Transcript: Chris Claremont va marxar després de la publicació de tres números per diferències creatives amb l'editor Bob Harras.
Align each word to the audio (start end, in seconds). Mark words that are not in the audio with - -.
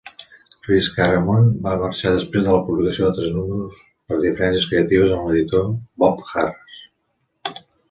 Chris 0.67 0.85
Claremont 0.93 1.51
va 1.67 1.73
marxar 1.81 2.13
després 2.15 2.47
de 2.47 2.55
la 2.55 2.63
publicació 2.71 3.05
de 3.11 3.19
tres 3.21 3.37
números 3.37 3.85
per 4.09 4.19
diferències 4.25 4.67
creatives 4.73 5.15
amb 5.19 5.29
l'editor 5.31 5.71
Bob 6.07 6.27
Harras. 6.27 6.83